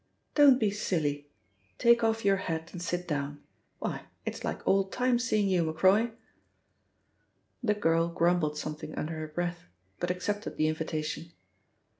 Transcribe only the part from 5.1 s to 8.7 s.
seeing you, Macroy." The girl grumbled